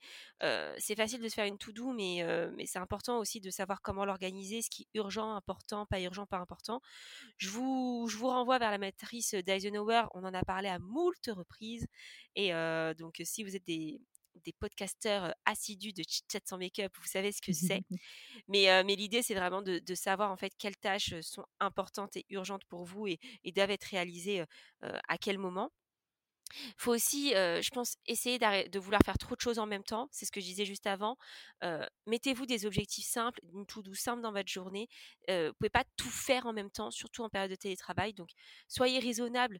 [0.80, 2.26] c'est facile de se faire une to-do, mais,
[2.58, 6.26] mais c'est important aussi de savoir comment l'organiser, ce qui est urgent, important, pas urgent,
[6.26, 6.82] pas important.
[7.38, 11.28] Je vous, je vous renvoie vers la matrice d'Eisenhower, on en a parlé à moult
[11.28, 11.86] reprises.
[12.36, 12.52] Et
[12.98, 14.02] donc, si vous êtes des,
[14.44, 17.82] des podcasteurs assidus de Chat sans make-up, vous savez ce que c'est.
[18.48, 22.66] mais, mais l'idée, c'est vraiment de, savoir en fait quelles tâches sont importantes et urgentes
[22.66, 23.20] pour vous et,
[23.56, 24.44] doivent être réalisées
[24.82, 25.72] à quel moment.
[26.54, 30.08] Il faut aussi, je pense, essayer de vouloir faire trop de choses en même temps.
[30.12, 31.18] C'est ce que je disais juste avant.
[32.06, 34.88] Mettez-vous des objectifs simples, une tout doux simple dans votre journée.
[35.28, 38.14] vous ne pouvez pas tout faire en même temps, surtout en période de télétravail.
[38.14, 38.30] Donc,
[38.68, 39.60] soyez raisonnable,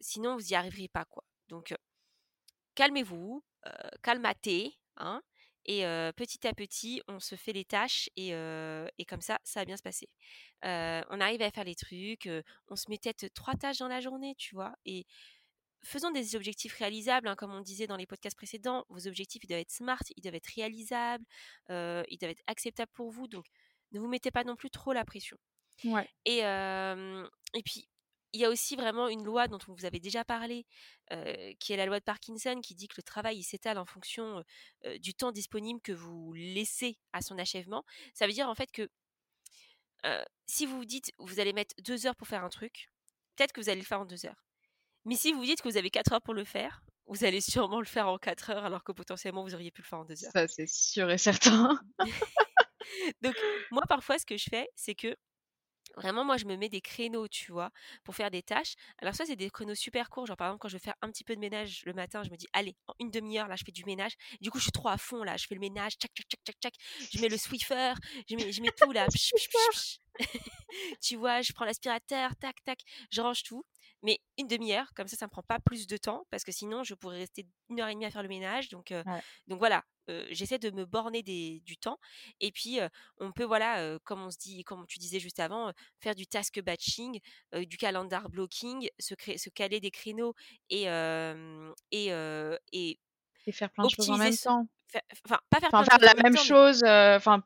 [0.00, 1.04] sinon vous n'y arriverez pas.
[1.04, 1.24] quoi.
[1.48, 1.74] Donc,
[2.74, 3.42] calmez-vous,
[4.02, 5.22] calmaté, hein,
[5.64, 5.82] et
[6.16, 8.30] petit à petit, on se fait les tâches et,
[9.08, 10.08] comme ça, ça va bien se passer.
[10.62, 12.28] on arrive à faire les trucs,
[12.68, 15.06] on se met peut-être trois tâches dans la journée, tu vois, et
[15.82, 18.84] faisons des objectifs réalisables, hein, comme on disait dans les podcasts précédents.
[18.88, 21.24] Vos objectifs, ils doivent être smart, ils doivent être réalisables,
[21.68, 23.28] ils doivent être acceptables pour vous.
[23.28, 23.46] Donc,
[23.92, 25.36] ne vous mettez pas non plus trop la pression.
[25.84, 26.08] Ouais.
[26.24, 27.88] Et, et puis,
[28.32, 30.66] il y a aussi vraiment une loi dont on vous avait déjà parlé,
[31.58, 34.42] qui est la loi de Parkinson, qui dit que le travail s'étale en fonction
[35.00, 37.84] du temps disponible que vous laissez à son achèvement.
[38.14, 38.88] Ça veut dire en fait que
[40.46, 42.90] si vous vous dites vous allez mettre deux heures pour faire un truc,
[43.36, 44.44] peut-être que vous allez le faire en deux heures.
[45.04, 47.78] Mais si vous dites que vous avez quatre heures pour le faire, vous allez sûrement
[47.78, 50.24] le faire en quatre heures alors que potentiellement vous auriez pu le faire en deux
[50.24, 50.32] heures.
[50.32, 51.80] Ça, c'est sûr et certain.
[53.22, 53.36] Donc,
[53.70, 55.16] moi, parfois, ce que je fais, c'est que
[55.96, 57.70] Vraiment, moi, je me mets des créneaux, tu vois,
[58.04, 58.74] pour faire des tâches.
[58.98, 61.10] Alors, soit c'est des créneaux super courts, genre par exemple, quand je veux faire un
[61.10, 63.64] petit peu de ménage le matin, je me dis, allez, en une demi-heure, là, je
[63.64, 64.12] fais du ménage.
[64.40, 66.40] Du coup, je suis trop à fond, là, je fais le ménage, tchac, tchac, tchac,
[66.44, 66.74] tchac, tchac.
[67.12, 67.94] Je mets le Swiffer,
[68.28, 69.06] je mets, je mets tout, là.
[71.00, 72.78] tu vois, je prends l'aspirateur, tac, tac,
[73.10, 73.64] je range tout
[74.02, 76.84] mais une demi-heure, comme ça, ça me prend pas plus de temps, parce que sinon,
[76.84, 78.68] je pourrais rester une heure et demie à faire le ménage.
[78.68, 78.92] Donc,
[79.46, 79.84] donc voilà,
[80.30, 81.98] j'essaie de me borner des, du temps.
[82.40, 82.78] Et puis,
[83.18, 86.60] on peut, voilà, comme on se dit, comme tu disais juste avant, faire du task
[86.60, 87.20] batching,
[87.54, 90.34] du calendar blocking, se, créer, se caler des créneaux
[90.70, 90.84] et,
[91.90, 92.06] et,
[92.72, 93.00] et,
[93.46, 94.68] et, faire plein de choses en même temps.
[95.24, 97.42] Enfin, pas faire, enfin, plein faire la même chose, enfin,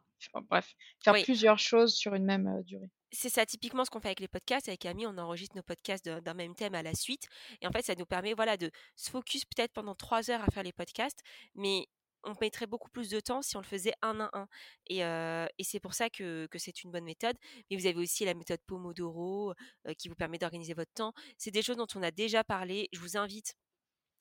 [0.48, 4.20] bref, faire plusieurs choses sur une même durée c'est ça typiquement ce qu'on fait avec
[4.20, 4.68] les podcasts.
[4.68, 7.26] Avec Camille, on enregistre nos podcasts d'un même thème à la suite.
[7.60, 10.50] Et en fait, ça nous permet voilà, de se focus peut-être pendant trois heures à
[10.50, 11.20] faire les podcasts,
[11.54, 11.86] mais
[12.24, 14.46] on mettrait beaucoup plus de temps si on le faisait un à un.
[14.88, 17.36] Et, c'est pour ça que, c'est une bonne méthode.
[17.70, 19.54] Mais vous avez aussi la méthode Pomodoro
[19.98, 21.12] qui vous permet d'organiser votre temps.
[21.38, 22.88] C'est des choses dont on a déjà parlé.
[22.92, 23.54] Je vous invite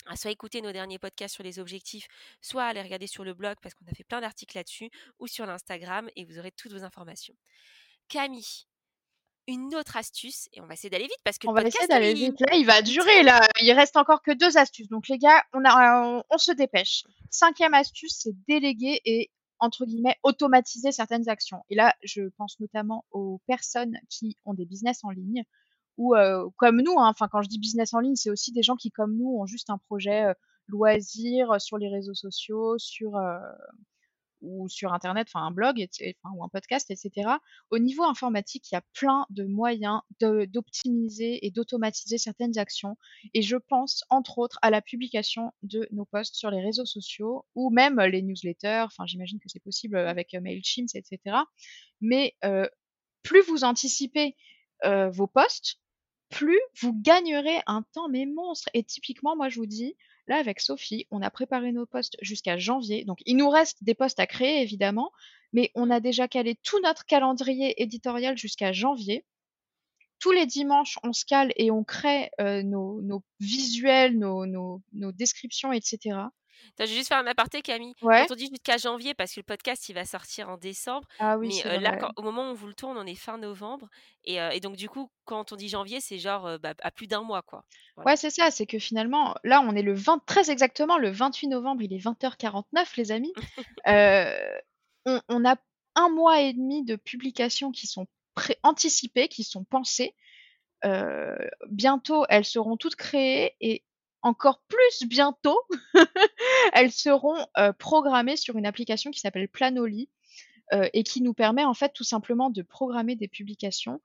[0.05, 2.07] à soit écouter nos derniers podcasts sur les objectifs,
[2.41, 5.27] soit à aller regarder sur le blog parce qu'on a fait plein d'articles là-dessus, ou
[5.27, 7.35] sur l'Instagram et vous aurez toutes vos informations.
[8.07, 8.68] Camille,
[9.49, 12.13] une autre astuce et on va essayer d'aller vite parce que on va essayer d'aller
[12.13, 12.39] vite.
[12.39, 13.23] Là, il va durer.
[13.23, 14.89] Là, il reste encore que deux astuces.
[14.89, 17.03] Donc les gars, on a, on, se dépêche.
[17.29, 21.63] Cinquième astuce, c'est déléguer et entre guillemets automatiser certaines actions.
[21.69, 25.43] Et là, je pense notamment aux personnes qui ont des business en ligne
[25.97, 26.97] ou euh, comme nous.
[26.99, 29.37] Hein, enfin, quand je dis business en ligne, c'est aussi des gens qui comme nous
[29.39, 30.33] ont juste un projet euh,
[30.67, 33.39] loisir sur les réseaux sociaux, sur euh,
[34.41, 35.85] ou sur Internet, enfin un blog
[36.23, 37.29] enfin, ou un podcast, etc.
[37.71, 42.97] Au niveau informatique, il y a plein de moyens d'optimiser et d'automatiser certaines actions.
[43.33, 47.45] Et je pense, entre autres, à la publication de nos posts sur les réseaux sociaux
[47.55, 48.83] ou même les newsletters.
[48.85, 51.37] Enfin, j'imagine que c'est possible avec euh, MailChimp, etc.
[52.01, 52.67] Mais euh,
[53.23, 54.35] plus vous anticipez
[54.85, 55.79] euh, vos posts,
[56.29, 58.69] plus vous gagnerez un temps mais monstre.
[58.73, 59.95] Et typiquement, moi, je vous dis,
[60.29, 63.03] Là, avec Sophie, on a préparé nos postes jusqu'à janvier.
[63.03, 65.11] Donc, il nous reste des postes à créer, évidemment,
[65.53, 69.25] mais on a déjà calé tout notre calendrier éditorial jusqu'à janvier.
[70.19, 76.19] tous les dimanches, on se cale et on crée nos, nos, visuels, nos descriptions, etc.
[76.79, 77.93] je vais juste faire un aparté, Camille.
[78.01, 78.25] Ouais.
[78.27, 81.07] Quand on dit jusqu'à janvier, parce que le podcast, il va sortir en décembre.
[81.19, 83.15] Ah oui, mais euh, là, quand- au moment où on vous le tourne, on est
[83.15, 83.87] fin novembre.
[84.25, 86.91] Et, euh, et donc, du coup, quand on dit janvier, c'est genre euh, bah, à
[86.91, 87.63] plus d'un mois, quoi.
[87.95, 88.11] Voilà.
[88.11, 91.47] Ouais, c'est ça, c'est que finalement, là, on est le 20, très exactement, le 28
[91.47, 92.63] novembre, il est 20h49,
[92.97, 93.33] les amis.
[95.05, 95.55] On, on a
[95.95, 98.05] un mois et demi de publications qui sont
[98.63, 100.13] anticipées, qui sont pensées.
[101.69, 103.83] Bientôt, elles seront toutes créées et
[104.21, 105.59] encore plus bientôt,
[106.73, 110.09] elles seront euh, programmées sur une application qui s'appelle Planoly
[110.73, 114.01] euh, et qui nous permet en fait tout simplement de programmer des publications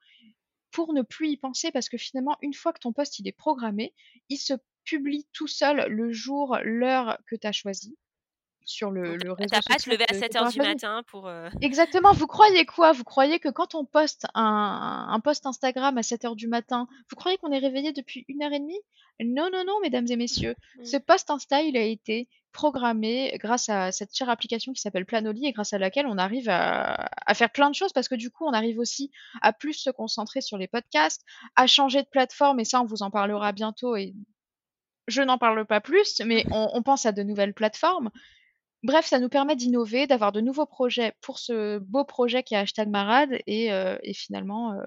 [0.71, 3.33] pour ne plus y penser parce que finalement, une fois que ton post il est
[3.33, 3.95] programmé,
[4.29, 7.97] il se publie tout seul le jour, l'heure que tu as choisi
[8.65, 10.53] sur le, le réseau T'as pas à te lever à que- que 7 t'auras h
[10.53, 10.71] du choisi.
[10.71, 11.29] matin pour.
[11.29, 12.93] euh, Exactement, vous croyez quoi?
[12.93, 17.17] Vous croyez que quand on poste un, un post Instagram à 7h du matin, vous
[17.17, 18.81] croyez qu'on est réveillé depuis une heure et demie?
[19.21, 20.55] Non, non, non, mesdames et messieurs.
[20.79, 20.85] Mm.
[20.85, 25.47] Ce post Insta, il a été programmé grâce à cette chère application qui s'appelle Planoly
[25.47, 28.31] et grâce à laquelle on arrive à, à faire plein de choses parce que du
[28.31, 29.11] coup, on arrive aussi
[29.43, 31.23] à plus se concentrer sur les podcasts,
[31.57, 34.15] à changer de plateforme et ça, on vous en parlera bientôt et
[35.09, 38.11] je n'en parle pas plus, mais on, on pense à de nouvelles plateformes.
[38.85, 42.59] Bref, ça nous permet d'innover, d'avoir de nouveaux projets pour ce beau projet qui est
[42.59, 44.85] Hashtag Marade et, euh, finalement, euh,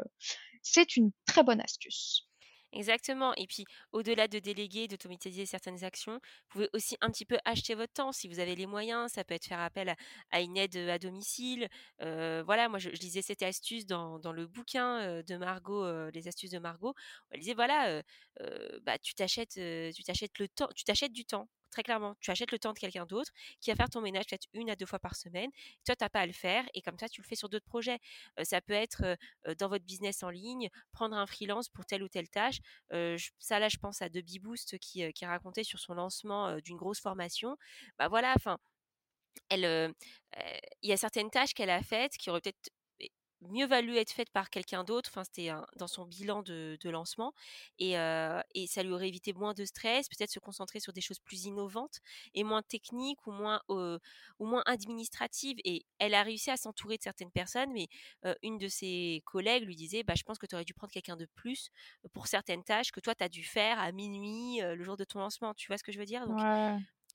[0.61, 2.27] c'est une très bonne astuce.
[2.73, 3.33] Exactement.
[3.37, 7.73] Et puis, au-delà de déléguer, d'automatiser certaines actions, vous pouvez aussi un petit peu acheter
[7.73, 9.13] votre temps si vous avez les moyens.
[9.13, 9.95] Ça peut être faire appel
[10.29, 11.67] à, une aide à domicile.
[12.01, 16.27] Euh, voilà, moi, je, lisais cette astuce dans, le bouquin euh, de Margot, euh, les
[16.27, 16.93] astuces de Margot.
[17.31, 18.03] Elle disait, voilà, euh,
[18.41, 19.91] euh, bah, euh,
[20.39, 21.49] le temps, tu t'achètes du temps.
[21.71, 24.47] Très clairement, tu achètes le temps de quelqu'un d'autre qui va faire ton ménage peut-être
[24.53, 25.49] une à deux fois par semaine.
[25.85, 27.65] Toi, tu n'as pas à le faire et comme ça, tu le fais sur d'autres
[27.65, 27.99] projets.
[28.43, 29.17] Ça peut être
[29.59, 32.59] dans votre business en ligne, prendre un freelance pour telle ou telle tâche.
[33.39, 36.99] Ça, là, je pense à Debbie Boost qui, qui racontait sur son lancement d'une grosse
[36.99, 37.57] formation.
[37.99, 38.57] Bah voilà, enfin,
[39.51, 39.93] il
[40.83, 42.69] y a certaines tâches qu'elle a faites qui auraient peut-être
[43.49, 45.09] mieux valu être faites par quelqu'un d'autre.
[45.11, 47.33] Enfin, c'était dans son bilan de, lancement
[47.79, 51.19] et, et ça lui aurait évité moins de stress, peut-être se concentrer sur des choses
[51.19, 51.99] plus innovantes
[52.33, 55.57] et moins techniques ou moins ou moins administratives.
[55.65, 57.87] Et elle a réussi à s'entourer de certaines personnes, mais
[58.43, 61.17] une de ses collègues lui disait, bah, je pense que tu aurais dû prendre quelqu'un
[61.17, 61.69] de plus
[62.13, 65.19] pour certaines tâches que toi tu as dû faire à minuit le jour de ton
[65.19, 65.53] lancement.
[65.53, 66.25] Tu vois ce que je veux dire?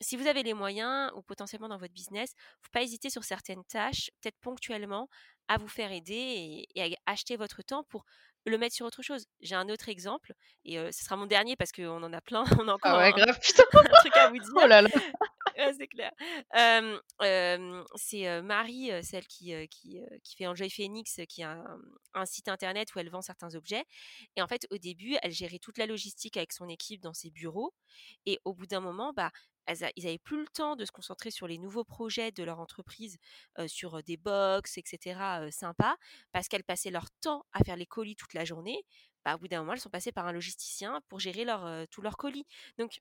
[0.02, 3.64] Si vous avez les moyens ou potentiellement dans votre business, faut pas hésiter sur certaines
[3.64, 5.08] tâches, peut-être ponctuellement,
[5.48, 8.04] à vous faire aider et, et à acheter votre temps pour
[8.44, 9.26] le mettre sur autre chose.
[9.40, 10.32] J'ai un autre exemple
[10.64, 12.98] et euh, ce sera mon dernier parce qu'on en a plein, on a encore Ah
[12.98, 13.64] ouais, un, grave, putain.
[13.72, 14.52] un truc à vous dire.
[14.56, 14.88] Oh là là.
[15.58, 16.10] Ouais, c'est clair.
[16.56, 21.78] Euh, euh, c'est Marie, celle qui, qui, qui fait Enjoy Phoenix, qui a un,
[22.14, 23.84] un site internet où elle vend certains objets.
[24.34, 27.30] Et en fait, au début, elle gérait toute la logistique avec son équipe dans ses
[27.30, 27.74] bureaux.
[28.24, 29.30] Et au bout d'un moment, bah,
[29.68, 33.18] ils n'avaient plus le temps de se concentrer sur les nouveaux projets de leur entreprise,
[33.66, 35.20] sur des box, etc.
[35.42, 35.96] euh, sympas,
[36.32, 38.84] parce qu'elles passaient leur temps à faire les colis toute la journée.
[39.24, 41.46] Bah, au bout d'un moment, elles sont passées par un logisticien pour gérer
[41.90, 42.44] tous leurs colis.
[42.78, 43.00] Donc,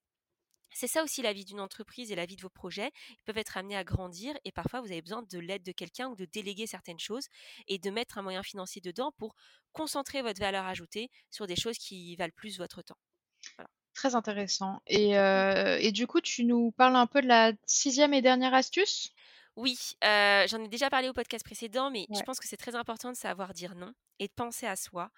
[0.74, 2.91] c'est ça aussi la vie d'une entreprise et la vie de vos projets.
[3.10, 6.08] Ils peuvent être amenés à grandir et parfois vous avez besoin de l'aide de quelqu'un
[6.10, 7.28] ou de déléguer certaines choses
[7.67, 9.36] et de mettre un moyen financier dedans pour
[9.74, 12.97] concentrer votre valeur ajoutée sur des choses qui valent plus votre temps.
[13.93, 14.82] Très intéressant.
[14.88, 18.54] Et, euh, et du coup, tu nous parles un peu de la sixième et dernière
[18.54, 19.13] astuce?
[19.58, 22.75] Oui, euh, j'en ai déjà parlé au podcast précédent, mais je pense que c'est très
[22.75, 25.12] important de savoir dire non et de penser à soi.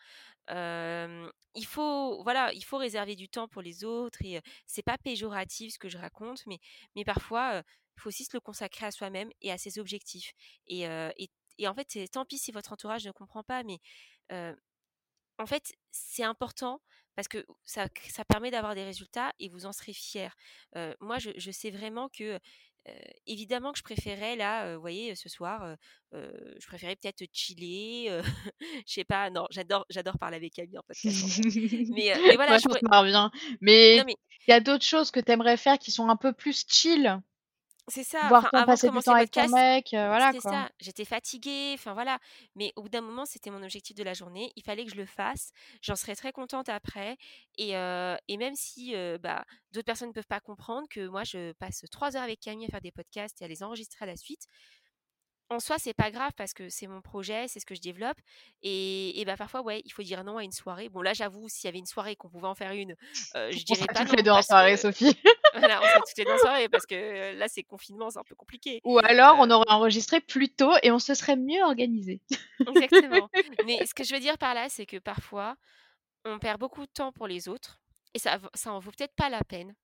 [0.50, 4.82] Euh, il faut, voilà, il faut réserver du temps pour les autres et euh, c'est
[4.82, 6.60] pas péjoratif ce que je raconte, mais,
[6.96, 7.64] mais parfois euh,
[7.98, 10.34] il faut aussi se le consacrer à soi-même et à ses objectifs.
[10.68, 13.80] Et, et, et en fait, tant pis si votre entourage ne comprend pas, mais
[15.38, 16.82] en fait, c'est important
[17.16, 20.30] parce que ça, ça permet d'avoir des résultats et vous en serez fiers.
[20.76, 22.40] Euh, moi, je, je sais vraiment que,
[22.88, 22.92] euh,
[23.28, 25.76] évidemment, que je préférais, là, euh, vous voyez, ce soir,
[26.12, 28.20] je préférais peut-être chiller.
[28.88, 31.40] je sais pas, non, j'adore, j'adore parler avec Camille en podcast.
[31.46, 31.84] vrai.
[31.90, 33.32] Mais, mais voilà, Ouais, je on pourrais- bien.
[33.62, 36.66] Mais il y a d'autres choses que tu aimerais faire qui sont un peu plus
[36.68, 37.20] chill?
[37.90, 38.28] C'est ça.
[38.30, 40.52] Voir Enfin, passer du temps avec ton mec, euh, voilà quoi.
[40.52, 42.20] ça, j'étais fatiguée, enfin voilà.
[42.56, 44.52] Mais au bout d'un moment, c'était mon objectif de la journée.
[44.56, 45.52] Il fallait que je le fasse.
[45.82, 47.18] J'en serais très contente après.
[47.58, 51.24] Et, euh, et même si euh, bah, d'autres personnes ne peuvent pas comprendre que moi,
[51.24, 54.08] je passe trois heures avec Camille à faire des podcasts et à les enregistrer à
[54.08, 54.48] la suite,
[55.50, 58.18] en soi, c'est pas grave parce que c'est mon projet, c'est ce que je développe.
[58.64, 60.90] Et, et bah, parfois, ouais, il faut dire non à une soirée.
[60.90, 62.96] Bon, là, j'avoue, s'il y avait une soirée qu'on pouvait en faire une,
[63.36, 65.16] euh, je On dirais sera pas toutes non les deux en soirée, que Sophie.
[65.54, 68.24] voilà, on serait toutes les deux en soirée parce que là, c'est confinement, c'est un
[68.24, 68.82] peu compliqué.
[68.84, 72.22] Ou alors, on Euh, aurait enregistré plus tôt et on se serait mieux organisé.
[72.68, 73.30] exactement.
[73.66, 75.56] Mais ce que je veux dire par là, c'est que parfois,
[76.26, 77.82] on perd beaucoup de temps pour les autres
[78.14, 79.76] et ça, ça en vaut peut-être pas la peine.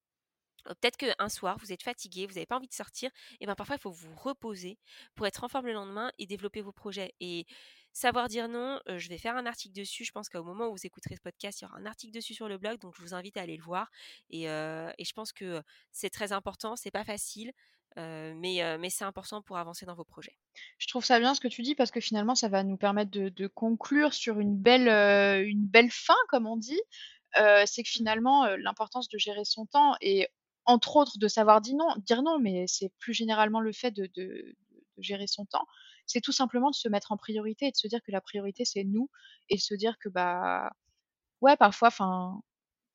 [0.64, 3.76] Peut-être qu'un soir, vous êtes fatigué, vous n'avez pas envie de sortir, et ben parfois
[3.76, 4.78] il faut vous reposer
[5.16, 7.14] pour être en forme le lendemain et développer vos projets.
[7.20, 7.46] Et
[7.92, 10.06] savoir dire non, euh, je vais faire un article dessus.
[10.06, 12.34] Je pense qu'au moment où vous écouterez ce podcast, il y aura un article dessus
[12.34, 13.90] sur le blog, donc je vous invite à aller le voir.
[14.30, 17.52] Et, euh, et je pense que c'est très important, c'est pas facile,
[17.98, 20.38] euh, mais, mais c'est important pour avancer dans vos projets.
[20.78, 23.12] Je trouve ça bien ce que tu dis parce que finalement, ça va nous permettre
[23.12, 24.88] de, de conclure sur une belle,
[25.48, 26.80] une belle fin, comme on dit.
[27.38, 30.28] Euh, c'est que finalement, euh, l'importance de gérer son temps et
[30.70, 34.08] entre autres de savoir dire non, dire non, mais c'est plus généralement le fait de,
[35.00, 35.66] gérer son temps.
[36.06, 38.66] C'est tout simplement de se mettre en priorité et de se dire que la priorité
[38.66, 39.10] c'est nous
[39.50, 40.72] et de se dire que bah
[41.42, 42.42] ouais parfois, enfin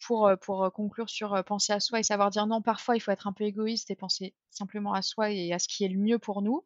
[0.06, 2.96] pour euh, pour euh, conclure sur euh, penser à soi et savoir dire non, parfois
[2.96, 5.84] il faut être un peu égoïste et penser simplement à soi et à ce qui
[5.84, 6.64] est le mieux pour nous.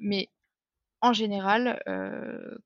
[0.00, 0.30] Mais
[1.00, 1.82] en général,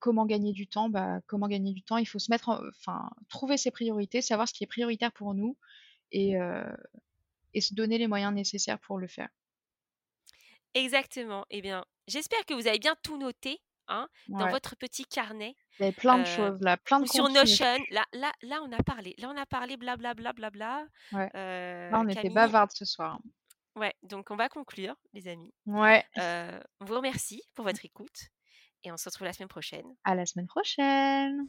[0.00, 0.88] comment gagner du temps?
[0.88, 1.98] Bah, comment gagner du temps?
[1.98, 5.34] Il faut se mettre en enfin, trouver ses priorités, savoir ce qui est prioritaire pour
[5.34, 5.56] nous
[6.12, 6.36] et
[7.56, 9.28] et se donner les moyens nécessaires pour le faire.
[10.74, 11.44] Exactement.
[11.50, 15.56] Eh bien, j'espère que vous avez bien tout noté hein, dans votre petit carnet.
[15.78, 17.28] il y avait plein de euh, choses là, plein de sur.
[17.30, 17.78] Notion.
[17.90, 19.14] Là, là, là, on a parlé.
[19.18, 20.32] Là, on a parlé blablabla.
[20.34, 23.18] Bla, bla, bla, Ouais, Euh, là on était bavardes ce soir.
[23.76, 25.52] ouais, donc on va conclure, les amis.
[25.64, 28.28] Ouais, Euh, on vous remercie pour votre écoute
[28.84, 29.86] et on se retrouve la semaine prochaine.
[30.04, 31.48] à la semaine prochaine!